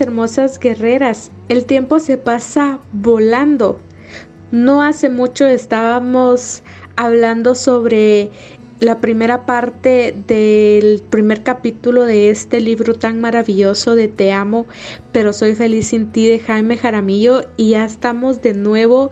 [0.00, 1.30] hermosas guerreras.
[1.48, 3.80] El tiempo se pasa volando.
[4.52, 6.62] No hace mucho estábamos
[6.96, 8.30] hablando sobre
[8.80, 14.66] la primera parte del primer capítulo de este libro tan maravilloso de Te amo,
[15.12, 19.10] pero soy feliz sin ti de Jaime Jaramillo y ya estamos de nuevo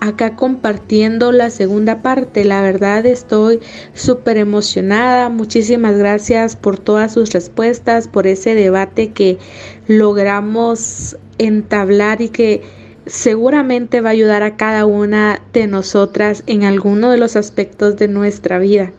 [0.00, 2.44] acá compartiendo la segunda parte.
[2.44, 3.60] La verdad estoy
[3.94, 5.28] súper emocionada.
[5.28, 9.38] Muchísimas gracias por todas sus respuestas, por ese debate que
[9.86, 12.62] logramos entablar y que
[13.06, 18.08] seguramente va a ayudar a cada una de nosotras en alguno de los aspectos de
[18.08, 18.92] nuestra vida.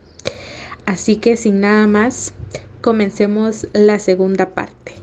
[0.86, 2.34] Así que sin nada más,
[2.80, 5.01] comencemos la segunda parte.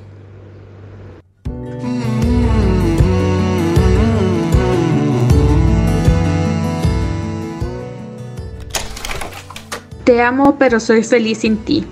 [10.09, 11.85] Te amo, pero soy feliz sin ti.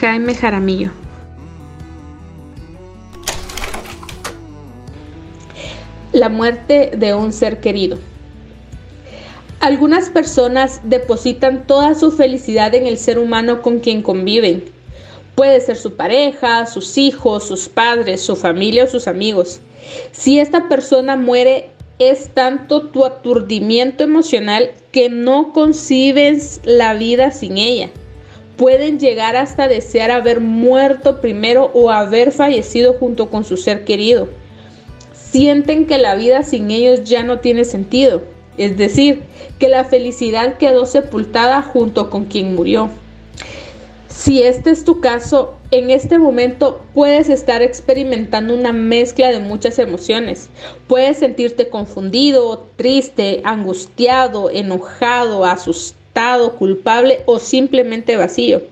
[0.00, 0.90] Jaime Jaramillo.
[6.14, 7.98] La muerte de un ser querido.
[9.60, 14.64] Algunas personas depositan toda su felicidad en el ser humano con quien conviven.
[15.34, 19.60] Puede ser su pareja, sus hijos, sus padres, su familia o sus amigos.
[20.10, 21.68] Si esta persona muere,
[21.98, 27.90] es tanto tu aturdimiento emocional que no concibes la vida sin ella.
[28.56, 34.28] Pueden llegar hasta desear haber muerto primero o haber fallecido junto con su ser querido.
[35.12, 38.22] Sienten que la vida sin ellos ya no tiene sentido,
[38.56, 39.22] es decir,
[39.58, 42.90] que la felicidad quedó sepultada junto con quien murió.
[44.08, 49.78] Si este es tu caso, en este momento puedes estar experimentando una mezcla de muchas
[49.78, 50.48] emociones.
[50.86, 58.62] Puedes sentirte confundido, triste, angustiado, enojado, asustado, culpable o simplemente vacío.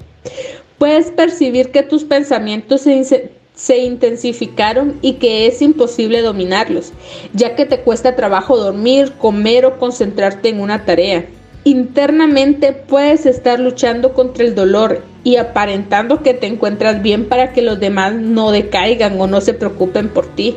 [0.78, 6.92] Puedes percibir que tus pensamientos se, intensificaron y que es imposible dominarlos,
[7.33, 11.27] ya que te cuesta trabajo dormir, comer o concentrarte en una tarea.
[11.64, 17.62] Internamente puedes estar luchando contra el dolor y aparentando que te encuentras bien para que
[17.62, 20.57] los demás no decaigan o no se preocupen por ti.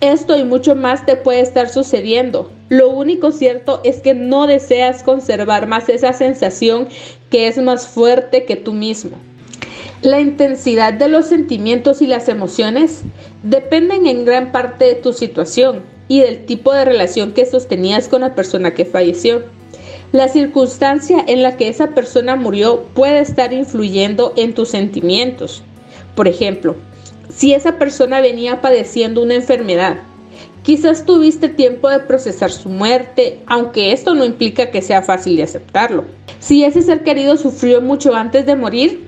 [0.00, 2.50] Esto y mucho más te puede estar sucediendo.
[2.68, 6.88] Lo único cierto es que no deseas conservar más esa sensación
[7.30, 9.16] que es más fuerte que tú mismo.
[10.02, 13.02] La intensidad de los sentimientos y las emociones
[13.42, 18.20] dependen en gran parte de tu situación y del tipo de relación que sostenías con
[18.20, 19.44] la persona que falleció.
[20.12, 25.62] La circunstancia en la que esa persona murió puede estar influyendo en tus sentimientos.
[26.14, 26.76] Por ejemplo,
[27.28, 29.98] si esa persona venía padeciendo una enfermedad,
[30.62, 35.42] quizás tuviste tiempo de procesar su muerte, aunque esto no implica que sea fácil de
[35.42, 36.04] aceptarlo.
[36.38, 39.04] Si ese ser querido sufrió mucho antes de morir,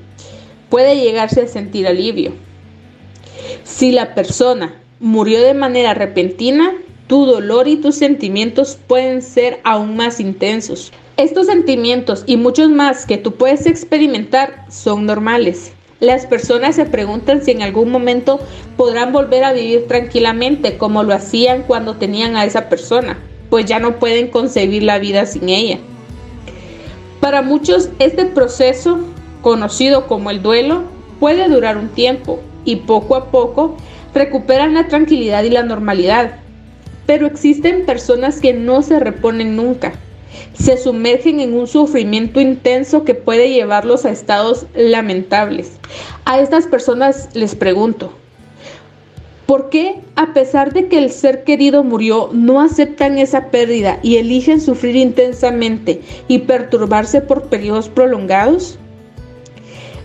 [0.69, 2.32] puede llegarse a sentir alivio.
[3.62, 6.75] Si la persona murió de manera repentina,
[7.08, 10.92] tu dolor y tus sentimientos pueden ser aún más intensos.
[11.16, 15.72] Estos sentimientos y muchos más que tú puedes experimentar son normales.
[16.00, 18.38] Las personas se preguntan si en algún momento
[18.76, 23.19] podrán volver a vivir tranquilamente como lo hacían cuando tenían a esa persona,
[23.50, 25.78] pues ya no pueden concebir la vida sin ella.
[27.20, 29.00] Para muchos este proceso,
[29.42, 30.84] conocido como el duelo,
[31.19, 33.76] puede durar un tiempo y poco a poco
[34.14, 36.38] recuperan la tranquilidad y la normalidad,
[37.08, 39.94] pero existen personas que no se reponen nunca.
[40.52, 45.78] Se sumergen en un sufrimiento intenso que puede llevarlos a estados lamentables.
[46.26, 48.12] A estas personas les pregunto,
[49.46, 54.16] ¿por qué a pesar de que el ser querido murió no aceptan esa pérdida y
[54.16, 58.78] eligen sufrir intensamente y perturbarse por periodos prolongados?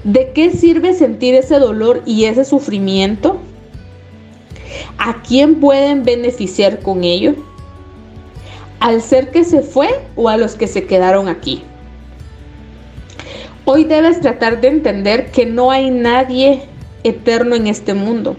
[0.05, 3.41] ¿De qué sirve sentir ese dolor y ese sufrimiento?
[4.97, 7.35] ¿A quién pueden beneficiar con ello?
[8.79, 11.63] ¿Al ser que se fue o a los que se quedaron aquí?
[13.65, 16.63] Hoy debes tratar de entender que no hay nadie
[17.03, 18.35] eterno en este mundo,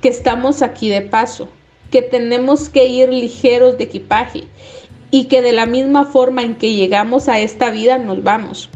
[0.00, 1.48] que estamos aquí de paso,
[1.90, 4.44] que tenemos que ir ligeros de equipaje
[5.10, 8.70] y que de la misma forma en que llegamos a esta vida nos vamos.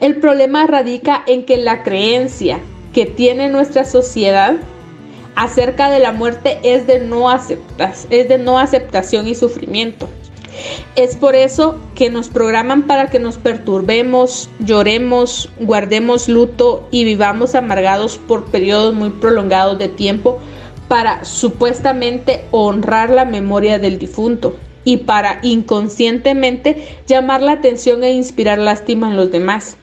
[0.00, 2.60] El problema radica en que la creencia
[2.92, 4.56] que tiene nuestra sociedad
[5.38, 10.08] acerca de la muerte es de no, es de no aceptación y sufrimiento.
[10.96, 17.54] Es por eso que nos programan para que nos perturbemos, lloremos, guardemos luto y vivamos
[17.54, 20.40] amargados por periodos muy prolongados de tiempo
[20.88, 28.58] para supuestamente honrar la memoria del difunto y para inconscientemente llamar la atención e inspirar
[28.58, 29.76] lástima en los demás.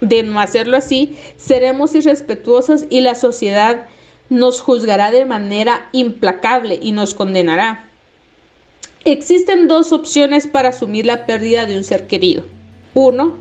[0.00, 3.86] De no hacerlo así, seremos irrespetuosos y la sociedad
[4.28, 7.88] nos juzgará de manera implacable y nos condenará.
[9.04, 12.44] Existen dos opciones para asumir la pérdida de un ser querido.
[12.94, 13.36] Uno,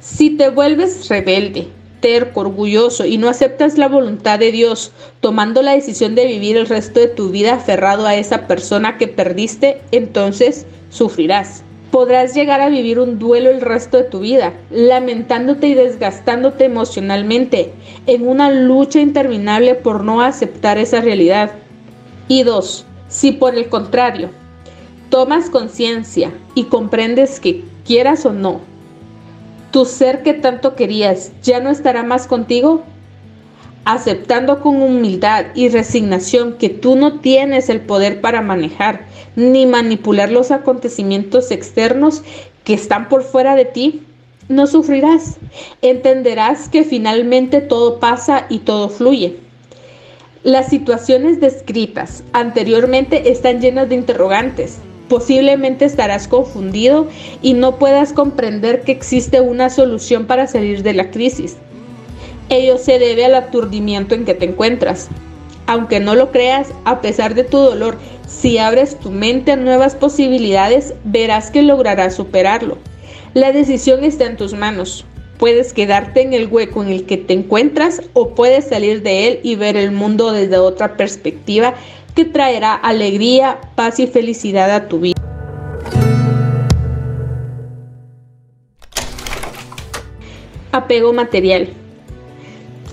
[0.00, 1.68] si te vuelves rebelde,
[2.00, 6.68] terco, orgulloso y no aceptas la voluntad de Dios, tomando la decisión de vivir el
[6.68, 11.64] resto de tu vida aferrado a esa persona que perdiste, entonces sufrirás.
[11.90, 17.72] Podrás llegar a vivir un duelo el resto de tu vida, lamentándote y desgastándote emocionalmente,
[18.06, 21.52] en una lucha interminable por no aceptar esa realidad.
[22.28, 24.28] Y dos, si por el contrario,
[25.08, 28.60] tomas conciencia y comprendes que quieras o no,
[29.70, 32.82] tu ser que tanto querías ya no estará más contigo,
[33.88, 40.30] aceptando con humildad y resignación que tú no tienes el poder para manejar ni manipular
[40.30, 42.22] los acontecimientos externos
[42.64, 44.02] que están por fuera de ti,
[44.50, 45.38] no sufrirás.
[45.80, 49.38] Entenderás que finalmente todo pasa y todo fluye.
[50.42, 57.08] Las situaciones descritas anteriormente están llenas de interrogantes, Posiblemente estarás confundido
[57.40, 61.56] y no puedas comprender que existe una solución para salir de la crisis.
[62.50, 65.08] Ello se debe al aturdimiento en que te encuentras.
[65.66, 69.94] Aunque no lo creas, a pesar de tu dolor, si abres tu mente a nuevas
[69.94, 72.78] posibilidades, verás que lograrás superarlo.
[73.34, 75.04] La decisión está en tus manos.
[75.36, 79.40] Puedes quedarte en el hueco en el que te encuentras o puedes salir de él
[79.42, 81.74] y ver el mundo desde otra perspectiva
[82.14, 85.14] que traerá alegría, paz y felicidad a tu vida.
[90.72, 91.68] Apego material.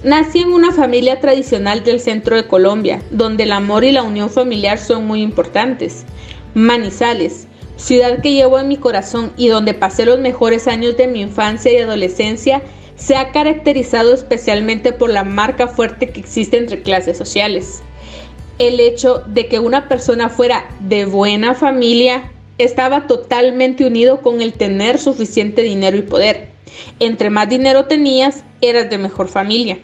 [0.05, 4.29] Nací en una familia tradicional del centro de Colombia, donde el amor y la unión
[4.29, 6.05] familiar son muy importantes.
[6.53, 11.21] Manizales, ciudad que llevo en mi corazón y donde pasé los mejores años de mi
[11.21, 12.61] infancia y adolescencia,
[12.95, 17.81] se ha caracterizado especialmente por la marca fuerte que existe entre clases sociales
[18.59, 24.53] el hecho de que una persona fuera de buena familia estaba totalmente unido con el
[24.53, 26.49] tener suficiente dinero y poder.
[26.99, 29.79] Entre más dinero tenías, eras de mejor familia.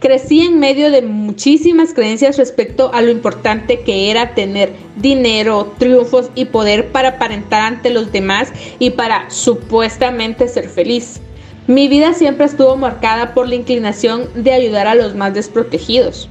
[0.00, 6.30] Crecí en medio de muchísimas creencias respecto a lo importante que era tener dinero, triunfos
[6.34, 11.20] y poder para aparentar ante los demás y para supuestamente ser feliz.
[11.66, 16.28] Mi vida siempre estuvo marcada por la inclinación de ayudar a los más desprotegidos.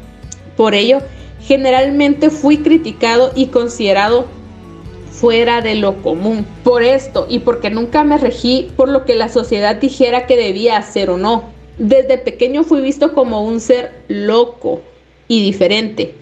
[0.56, 1.00] Por ello,
[1.42, 4.28] generalmente fui criticado y considerado
[5.10, 6.46] fuera de lo común.
[6.64, 10.78] Por esto y porque nunca me regí por lo que la sociedad dijera que debía
[10.78, 11.53] hacer o no.
[11.78, 14.82] Desde pequeño fui visto como un ser loco
[15.28, 16.14] y diferente.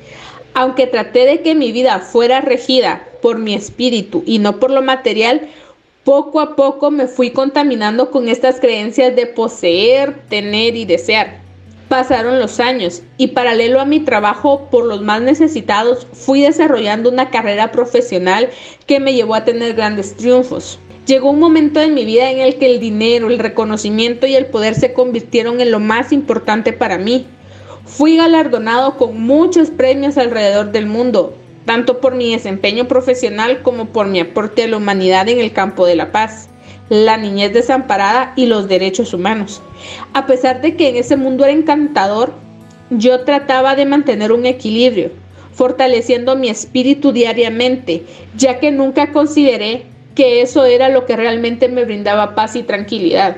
[0.53, 4.81] Aunque traté de que mi vida fuera regida por mi espíritu y no por lo
[4.81, 5.50] material,
[6.03, 11.42] poco a poco me fui contaminando con estas creencias de poseer, tener y desear.
[11.89, 17.30] Pasaron los años y paralelo a mi trabajo por los más necesitados, fui desarrollando una
[17.30, 18.50] carrera profesional
[18.88, 20.80] que me llevó a tener grandes triunfos.
[21.06, 24.45] Llegó un momento en mi vida en el que el dinero, el reconocimiento y el
[24.45, 27.25] poder se convirtieron en lo más importante para mí.
[27.86, 34.07] Fui galardonado con muchos premios alrededor del mundo, tanto por mi desempeño profesional como por
[34.07, 36.50] mi aporte a la humanidad en el campo de la paz
[36.92, 39.61] la niñez desamparada y los derechos humanos.
[40.11, 42.33] A pesar de que en ese mundo era encantador,
[42.90, 45.11] yo trataba de mantener un equilibrio,
[45.54, 48.04] fortaleciendo mi espíritu diariamente,
[48.35, 53.37] ya que nunca consideré que eso era lo que realmente me brindaba paz y tranquilidad.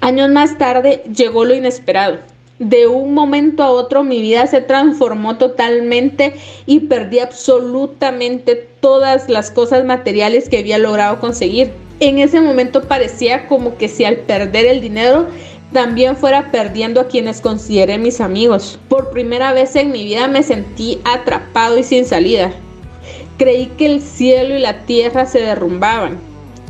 [0.00, 2.18] Años más tarde llegó lo inesperado.
[2.58, 6.34] De un momento a otro mi vida se transformó totalmente
[6.66, 13.46] y perdí absolutamente todas las cosas materiales que había logrado conseguir en ese momento parecía
[13.46, 15.28] como que si al perder el dinero
[15.72, 18.80] también fuera perdiendo a quienes consideré mis amigos.
[18.88, 22.52] Por primera vez en mi vida me sentí atrapado y sin salida.
[23.38, 26.18] Creí que el cielo y la tierra se derrumbaban.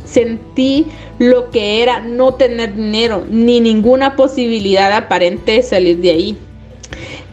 [0.05, 0.87] Sentí
[1.19, 6.37] lo que era no tener dinero ni ninguna posibilidad aparente de salir de ahí.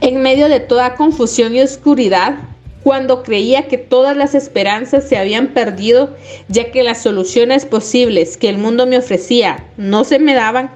[0.00, 2.38] En medio de toda confusión y oscuridad,
[2.82, 6.16] cuando creía que todas las esperanzas se habían perdido,
[6.48, 10.70] ya que las soluciones posibles que el mundo me ofrecía no se me daban,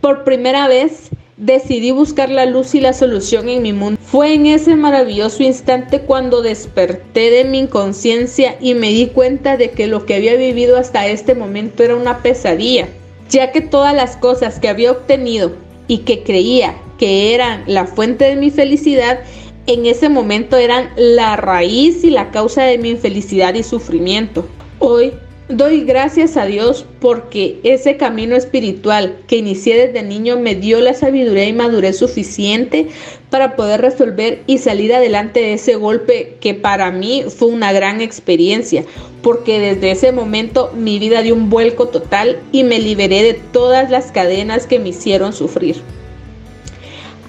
[0.00, 1.10] por primera vez
[1.42, 4.00] decidí buscar la luz y la solución en mi mundo.
[4.02, 9.70] Fue en ese maravilloso instante cuando desperté de mi inconsciencia y me di cuenta de
[9.72, 12.88] que lo que había vivido hasta este momento era una pesadilla,
[13.28, 15.52] ya que todas las cosas que había obtenido
[15.88, 19.20] y que creía que eran la fuente de mi felicidad
[19.66, 24.46] en ese momento eran la raíz y la causa de mi infelicidad y sufrimiento.
[24.78, 25.12] Hoy
[25.52, 30.94] Doy gracias a Dios porque ese camino espiritual que inicié desde niño me dio la
[30.94, 32.88] sabiduría y madurez suficiente
[33.28, 38.00] para poder resolver y salir adelante de ese golpe que para mí fue una gran
[38.00, 38.86] experiencia,
[39.20, 43.90] porque desde ese momento mi vida dio un vuelco total y me liberé de todas
[43.90, 45.82] las cadenas que me hicieron sufrir.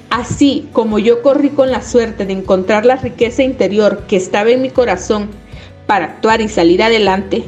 [0.10, 4.62] Así como yo corrí con la suerte de encontrar la riqueza interior que estaba en
[4.62, 5.28] mi corazón
[5.88, 7.44] para actuar y salir adelante,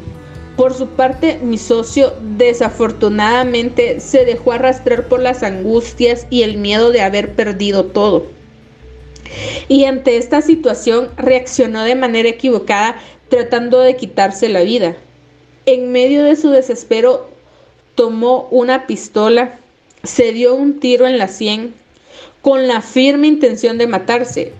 [0.55, 6.91] por su parte, mi socio desafortunadamente se dejó arrastrar por las angustias y el miedo
[6.91, 8.27] de haber perdido todo.
[9.67, 12.95] Y ante esta situación reaccionó de manera equivocada
[13.29, 14.95] tratando de quitarse la vida.
[15.65, 17.29] En medio de su desespero
[17.95, 19.59] tomó una pistola,
[20.03, 21.73] se dio un tiro en la sien
[22.41, 24.53] con la firme intención de matarse,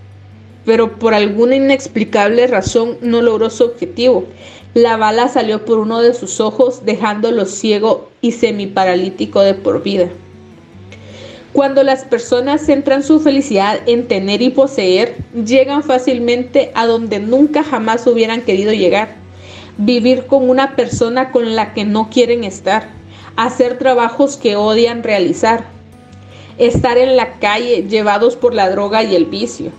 [0.64, 4.26] pero por alguna inexplicable razón no logró su objetivo.
[4.76, 10.10] La bala salió por uno de sus ojos, dejándolo ciego y semiparalítico de por vida.
[11.54, 17.64] Cuando las personas centran su felicidad en tener y poseer, llegan fácilmente a donde nunca
[17.64, 19.16] jamás hubieran querido llegar.
[19.78, 22.90] Vivir con una persona con la que no quieren estar,
[23.36, 25.64] hacer trabajos que odian realizar,
[26.58, 29.70] estar en la calle llevados por la droga y el vicio,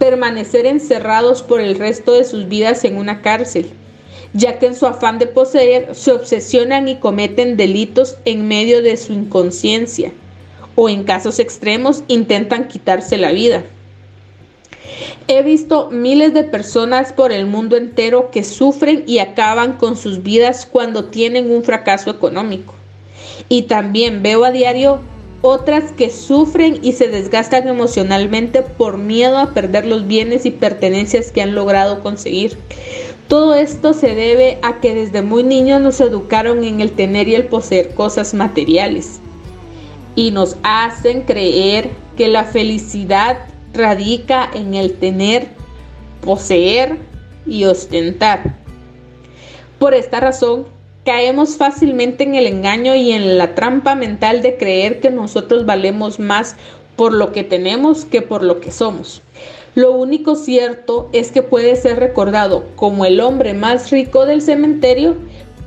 [0.00, 3.70] permanecer encerrados por el resto de sus vidas en una cárcel,
[4.32, 8.96] ya que en su afán de poseer se obsesionan y cometen delitos en medio de
[8.96, 10.12] su inconsciencia,
[10.74, 13.64] o en casos extremos intentan quitarse la vida.
[15.28, 20.22] He visto miles de personas por el mundo entero que sufren y acaban con sus
[20.22, 22.74] vidas cuando tienen un fracaso económico.
[23.48, 25.00] Y también veo a diario
[25.42, 31.32] otras que sufren y se desgastan emocionalmente por miedo a perder los bienes y pertenencias
[31.32, 32.56] que han logrado conseguir.
[33.28, 37.34] Todo esto se debe a que desde muy niños nos educaron en el tener y
[37.34, 39.20] el poseer cosas materiales
[40.14, 43.38] y nos hacen creer que la felicidad
[43.74, 45.48] radica en el tener,
[46.22, 46.98] poseer
[47.46, 48.56] y ostentar.
[49.80, 50.66] Por esta razón,
[51.04, 56.20] caemos fácilmente en el engaño y en la trampa mental de creer que nosotros valemos
[56.20, 56.56] más
[56.94, 59.20] por lo que tenemos que por lo que somos.
[59.76, 65.16] Lo único cierto es que puede ser recordado como el hombre más rico del cementerio,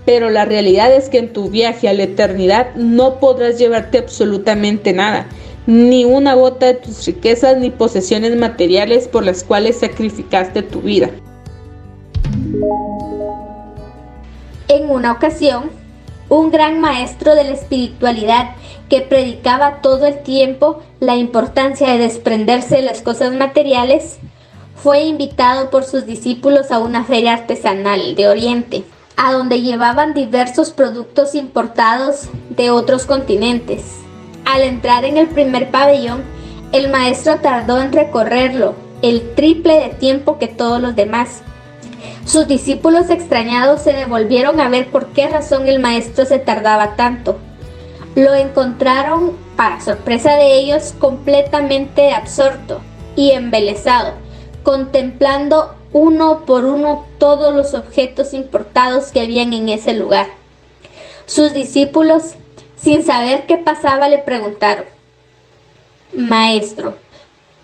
[0.03, 4.93] pero la realidad es que en tu viaje a la eternidad no podrás llevarte absolutamente
[4.93, 5.27] nada,
[5.67, 11.11] ni una gota de tus riquezas ni posesiones materiales por las cuales sacrificaste tu vida.
[14.69, 15.69] En una ocasión,
[16.29, 18.51] un gran maestro de la espiritualidad
[18.88, 24.19] que predicaba todo el tiempo la importancia de desprenderse de las cosas materiales,
[24.75, 28.83] fue invitado por sus discípulos a una feria artesanal de Oriente,
[29.17, 33.83] a donde llevaban diversos productos importados de otros continentes.
[34.45, 36.24] Al entrar en el primer pabellón,
[36.71, 41.41] el maestro tardó en recorrerlo el triple de tiempo que todos los demás,
[42.29, 47.39] sus discípulos extrañados se devolvieron a ver por qué razón el maestro se tardaba tanto.
[48.13, 52.81] Lo encontraron, para sorpresa de ellos, completamente absorto
[53.15, 54.13] y embelesado,
[54.62, 60.27] contemplando uno por uno todos los objetos importados que habían en ese lugar.
[61.25, 62.36] Sus discípulos,
[62.75, 64.86] sin saber qué pasaba, le preguntaron,
[66.13, 66.95] Maestro,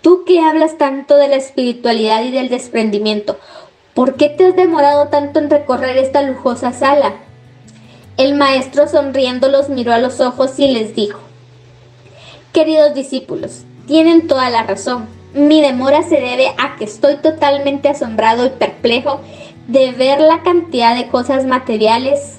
[0.00, 3.38] tú que hablas tanto de la espiritualidad y del desprendimiento,
[3.96, 7.14] ¿Por qué te has demorado tanto en recorrer esta lujosa sala?
[8.18, 11.18] El maestro sonriendo los miró a los ojos y les dijo,
[12.52, 15.06] Queridos discípulos, tienen toda la razón.
[15.32, 19.22] Mi demora se debe a que estoy totalmente asombrado y perplejo
[19.66, 22.34] de ver la cantidad de cosas materiales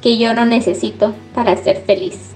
[0.00, 2.30] que yo no necesito para ser feliz.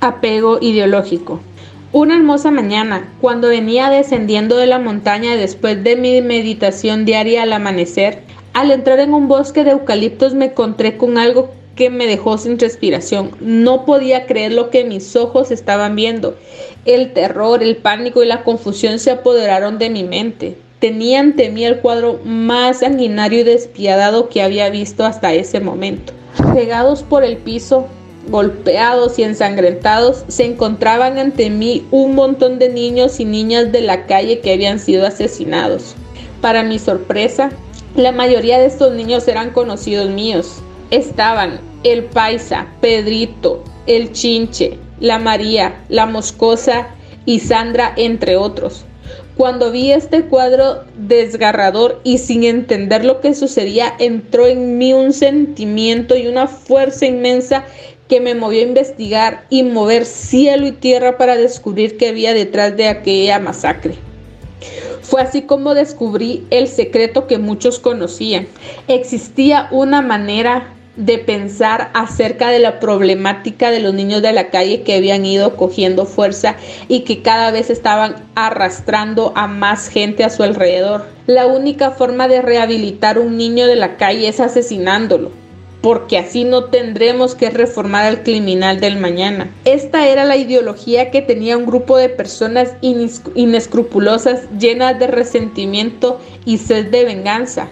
[0.00, 1.40] Apego ideológico.
[1.90, 7.52] Una hermosa mañana, cuando venía descendiendo de la montaña después de mi meditación diaria al
[7.52, 12.38] amanecer, al entrar en un bosque de eucaliptos me encontré con algo que me dejó
[12.38, 13.32] sin respiración.
[13.40, 16.36] No podía creer lo que mis ojos estaban viendo.
[16.84, 20.58] El terror, el pánico y la confusión se apoderaron de mi mente.
[20.78, 26.12] Tenía ante mí el cuadro más sanguinario y despiadado que había visto hasta ese momento.
[26.54, 27.88] Pegados por el piso,
[28.30, 34.06] golpeados y ensangrentados, se encontraban ante mí un montón de niños y niñas de la
[34.06, 35.94] calle que habían sido asesinados.
[36.40, 37.50] Para mi sorpresa,
[37.96, 40.62] la mayoría de estos niños eran conocidos míos.
[40.90, 46.88] Estaban el Paisa, Pedrito, el Chinche, la María, la Moscosa
[47.24, 48.84] y Sandra, entre otros.
[49.36, 55.12] Cuando vi este cuadro desgarrador y sin entender lo que sucedía, entró en mí un
[55.12, 57.64] sentimiento y una fuerza inmensa
[58.08, 62.76] que me movió a investigar y mover cielo y tierra para descubrir qué había detrás
[62.76, 63.94] de aquella masacre.
[65.02, 68.46] Fue así como descubrí el secreto que muchos conocían.
[68.88, 74.82] Existía una manera de pensar acerca de la problemática de los niños de la calle
[74.82, 76.56] que habían ido cogiendo fuerza
[76.88, 81.06] y que cada vez estaban arrastrando a más gente a su alrededor.
[81.26, 85.30] La única forma de rehabilitar un niño de la calle es asesinándolo
[85.80, 89.50] porque así no tendremos que reformar al criminal del mañana.
[89.64, 96.58] Esta era la ideología que tenía un grupo de personas inescrupulosas llenas de resentimiento y
[96.58, 97.68] sed de venganza,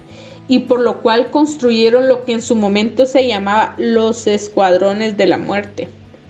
[0.48, 5.26] y por lo cual construyeron lo que en su momento se llamaba los escuadrones de
[5.26, 5.88] la muerte.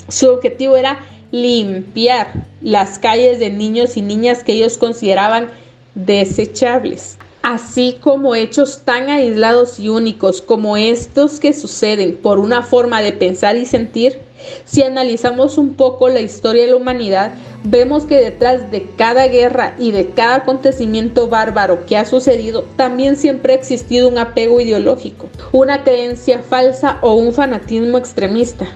[0.09, 5.51] Su objetivo era limpiar las calles de niños y niñas que ellos consideraban
[5.95, 13.01] desechables así como hechos tan aislados y únicos como estos que suceden por una forma
[13.03, 14.19] de pensar y sentir,
[14.65, 19.77] si analizamos un poco la historia de la humanidad, vemos que detrás de cada guerra
[19.79, 25.29] y de cada acontecimiento bárbaro que ha sucedido, también siempre ha existido un apego ideológico,
[25.53, 28.67] una creencia falsa o un fanatismo extremista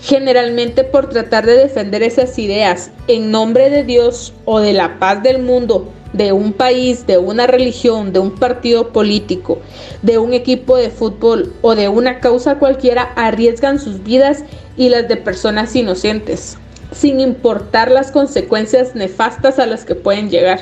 [0.00, 5.22] generalmente por tratar de defender esas ideas en nombre de Dios o de la paz
[5.22, 9.58] del mundo de un país, de una religión, de un partido político,
[10.02, 14.44] de un equipo de fútbol o de una causa cualquiera arriesgan sus vidas
[14.76, 16.56] y las de personas inocentes,
[16.92, 20.60] sin importar las consecuencias nefastas a las que pueden llegar.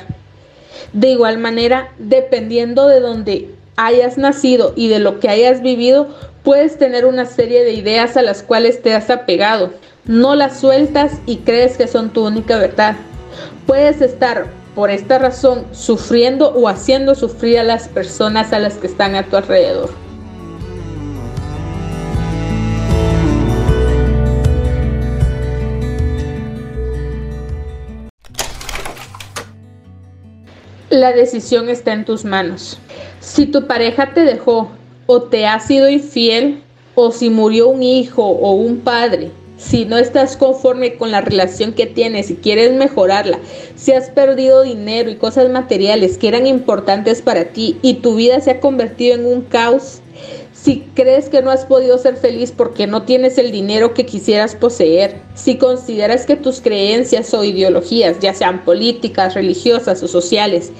[0.93, 6.09] De igual manera, dependiendo de donde hayas nacido y de lo que hayas vivido,
[6.43, 9.71] puedes tener una serie de ideas a las cuales te has apegado.
[10.05, 12.95] No las sueltas y crees que son tu única verdad.
[13.65, 18.87] Puedes estar por esta razón sufriendo o haciendo sufrir a las personas a las que
[18.87, 19.89] están a tu alrededor.
[30.89, 32.79] La decisión está en tus manos.
[33.27, 34.69] Si tu pareja te dejó
[35.05, 36.63] o te ha sido infiel
[36.95, 41.73] o si murió un hijo o un padre si no estás conforme con la relación
[41.73, 43.39] que tienes y quieres mejorarla,
[43.75, 48.39] si has perdido dinero y cosas materiales que eran importantes para ti y tu vida
[48.39, 50.01] se ha convertido en un caos,
[50.61, 54.55] si crees que no has podido ser feliz porque no tienes el dinero que quisieras
[54.55, 60.71] poseer, si consideras que tus creencias o ideologías, ya sean políticas, religiosas o sociales,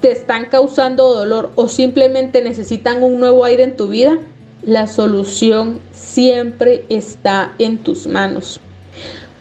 [0.00, 4.18] te están causando dolor o simplemente necesitan un nuevo aire en tu vida,
[4.62, 8.60] la solución siempre está en tus manos.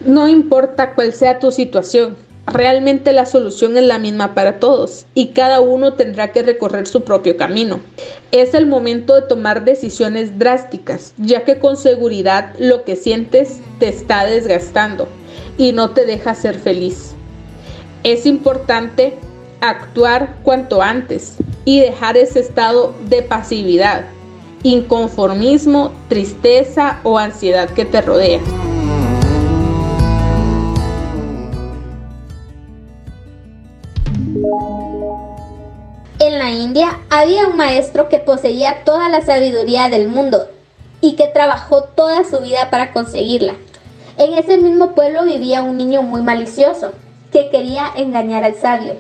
[0.05, 5.27] No importa cuál sea tu situación, realmente la solución es la misma para todos y
[5.27, 7.79] cada uno tendrá que recorrer su propio camino.
[8.31, 13.87] Es el momento de tomar decisiones drásticas, ya que con seguridad lo que sientes te
[13.87, 15.07] está desgastando
[15.57, 17.13] y no te deja ser feliz.
[18.03, 19.17] Es importante
[19.61, 24.05] actuar cuanto antes y dejar ese estado de pasividad
[24.65, 28.39] inconformismo, tristeza o ansiedad que te rodea.
[36.25, 40.47] En la India había un maestro que poseía toda la sabiduría del mundo
[40.99, 43.53] y que trabajó toda su vida para conseguirla.
[44.17, 46.93] En ese mismo pueblo vivía un niño muy malicioso
[47.31, 48.95] que quería engañar al sabio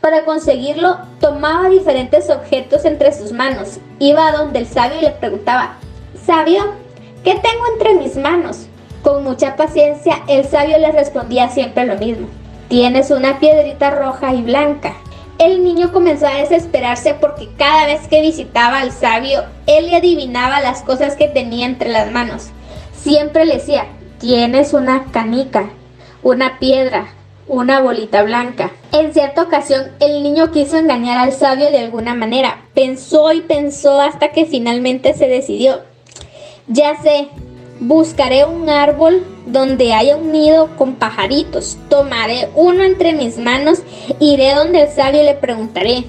[0.00, 5.10] para conseguirlo, tomaba diferentes objetos entre sus manos, iba a donde el sabio y le
[5.10, 5.76] preguntaba,
[6.24, 6.72] Sabio,
[7.24, 8.66] ¿qué tengo entre mis manos?
[9.02, 12.28] Con mucha paciencia, el sabio le respondía siempre lo mismo,
[12.68, 14.94] tienes una piedrita roja y blanca.
[15.40, 20.60] El niño comenzó a desesperarse porque cada vez que visitaba al sabio, él le adivinaba
[20.60, 22.50] las cosas que tenía entre las manos.
[22.94, 23.86] Siempre le decía,
[24.18, 25.70] tienes una canica,
[26.22, 27.14] una piedra,
[27.48, 28.70] una bolita blanca.
[28.92, 32.66] En cierta ocasión, el niño quiso engañar al sabio de alguna manera.
[32.74, 35.80] Pensó y pensó hasta que finalmente se decidió.
[36.66, 37.28] Ya sé,
[37.80, 41.78] buscaré un árbol donde haya un nido con pajaritos.
[41.88, 43.82] Tomaré uno entre mis manos,
[44.20, 46.04] iré donde el sabio y le preguntaré,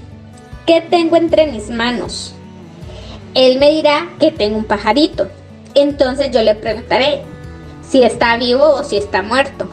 [0.65, 2.35] ¿qué tengo entre mis manos?
[3.33, 5.29] Él me dirá que tengo un pajarito.
[5.73, 7.21] Entonces yo le preguntaré
[7.87, 9.69] si está vivo o si está muerto.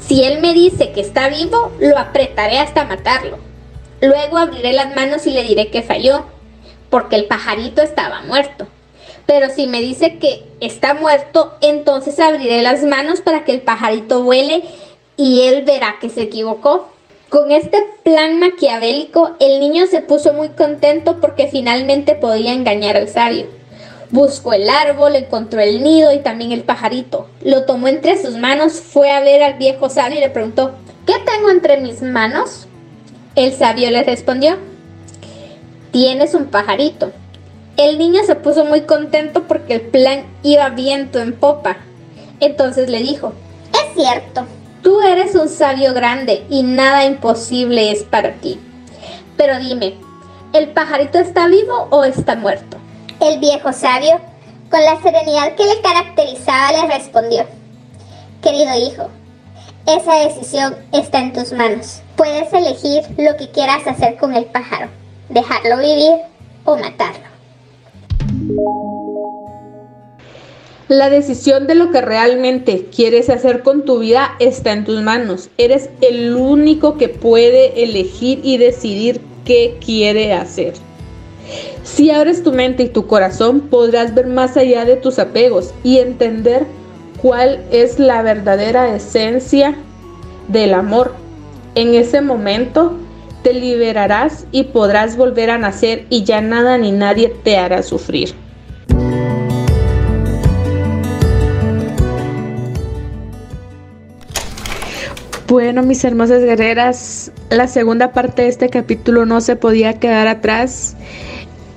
[0.00, 3.38] Si él me dice que está vivo, lo apretaré hasta matarlo.
[4.00, 6.24] Luego abriré las manos y le diré que falló,
[6.88, 8.66] porque el pajarito estaba muerto.
[9.30, 14.24] Pero si me dice que está muerto, entonces abriré las manos para que el pajarito
[14.24, 14.64] vuele
[15.16, 16.88] y él verá que se equivocó.
[17.28, 23.08] Con este plan maquiavélico, el niño se puso muy contento porque finalmente podía engañar al
[23.08, 23.46] sabio.
[24.10, 27.28] Buscó el árbol, encontró el nido y también el pajarito.
[27.44, 30.72] Lo tomó entre sus manos, fue a ver al viejo sabio y le preguntó,
[31.06, 32.66] ¿qué tengo entre mis manos?
[33.36, 34.56] El sabio le respondió,
[35.92, 37.12] tienes un pajarito.
[37.80, 41.78] El niño se puso muy contento porque el plan iba viento en popa.
[42.38, 43.32] Entonces le dijo,
[43.72, 44.46] es cierto,
[44.82, 48.58] Tú eres un sabio grande y nada imposible es para ti.
[49.36, 49.94] Pero dime,
[50.54, 52.78] ¿el pajarito está vivo o está muerto?
[53.20, 54.18] El viejo sabio,
[54.70, 57.44] con la serenidad que le caracterizaba, le respondió,
[58.42, 59.10] Querido hijo,
[59.86, 62.00] esa decisión está en tus manos.
[62.16, 64.88] Puedes elegir lo que quieras hacer con el pájaro,
[65.28, 66.20] dejarlo vivir
[66.64, 67.29] o matarlo.
[70.88, 75.48] La decisión de lo que realmente quieres hacer con tu vida está en tus manos.
[75.56, 80.74] Eres el único que puede elegir y decidir qué quiere hacer.
[81.84, 85.98] Si abres tu mente y tu corazón, podrás ver más allá de tus apegos y
[85.98, 86.66] entender
[87.22, 89.76] cuál es la verdadera esencia
[90.48, 91.14] del amor.
[91.76, 92.96] En ese momento
[93.42, 98.34] te liberarás y podrás volver a nacer y ya nada ni nadie te hará sufrir.
[105.50, 110.94] Bueno, mis hermosas guerreras, la segunda parte de este capítulo no se podía quedar atrás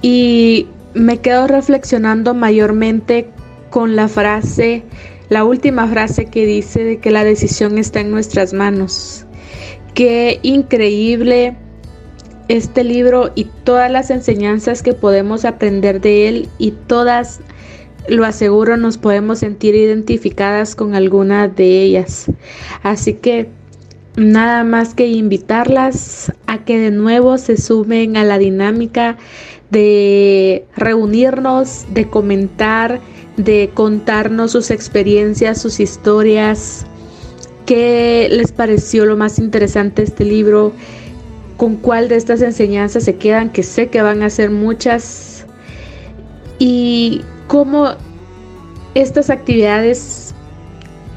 [0.03, 3.29] y me quedo reflexionando mayormente
[3.71, 4.83] con la frase,
[5.29, 9.25] la última frase que dice de que la decisión está en nuestras manos.
[9.93, 11.55] Qué increíble
[12.47, 17.41] este libro y todas las enseñanzas que podemos aprender de él y todas,
[18.07, 22.25] lo aseguro, nos podemos sentir identificadas con alguna de ellas.
[22.81, 23.49] Así que
[24.15, 29.17] nada más que invitarlas a que de nuevo se sumen a la dinámica
[29.69, 32.99] de reunirnos, de comentar,
[33.37, 36.85] de contarnos sus experiencias, sus historias,
[37.73, 40.73] qué les pareció lo más interesante este libro,
[41.57, 45.47] con cuál de estas enseñanzas se quedan, que sé que van a ser muchas,
[46.59, 47.95] y cómo
[48.93, 50.35] estas actividades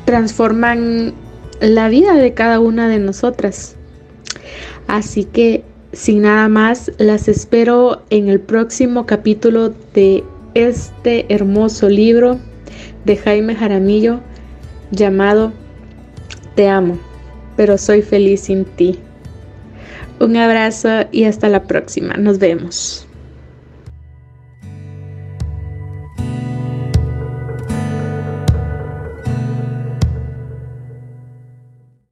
[0.07, 1.13] transforman
[1.61, 3.77] la vida de cada una de nosotras.
[4.87, 12.39] Así que sin nada más, las espero en el próximo capítulo de este hermoso libro
[13.05, 14.21] de Jaime Jaramillo
[14.91, 15.53] llamado
[16.57, 16.99] Te amo,
[17.55, 18.99] pero soy feliz sin ti.
[20.19, 22.15] Un abrazo y hasta la próxima.
[22.15, 23.06] Nos vemos.